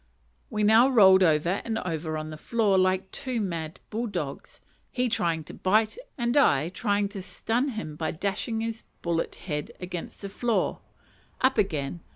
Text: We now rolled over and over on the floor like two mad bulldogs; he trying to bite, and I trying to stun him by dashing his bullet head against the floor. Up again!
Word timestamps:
We 0.49 0.63
now 0.63 0.89
rolled 0.89 1.21
over 1.21 1.61
and 1.63 1.77
over 1.77 2.17
on 2.17 2.31
the 2.31 2.35
floor 2.35 2.75
like 2.75 3.11
two 3.11 3.39
mad 3.39 3.79
bulldogs; 3.91 4.59
he 4.89 5.07
trying 5.07 5.43
to 5.43 5.53
bite, 5.53 5.95
and 6.17 6.35
I 6.35 6.69
trying 6.69 7.07
to 7.09 7.21
stun 7.21 7.67
him 7.67 7.97
by 7.97 8.09
dashing 8.09 8.61
his 8.61 8.81
bullet 9.03 9.35
head 9.35 9.71
against 9.79 10.21
the 10.23 10.29
floor. 10.29 10.79
Up 11.41 11.59
again! 11.59 11.99